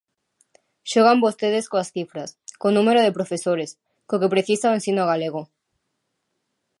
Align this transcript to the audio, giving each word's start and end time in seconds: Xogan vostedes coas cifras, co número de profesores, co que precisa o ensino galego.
Xogan 0.91 1.23
vostedes 1.25 1.65
coas 1.71 1.91
cifras, 1.95 2.29
co 2.59 2.67
número 2.77 2.99
de 3.03 3.15
profesores, 3.17 3.69
co 4.07 4.19
que 4.21 4.31
precisa 4.35 4.71
o 4.71 4.77
ensino 4.79 5.03
galego. 5.11 5.41